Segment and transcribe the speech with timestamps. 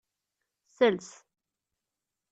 [0.77, 1.13] Sels.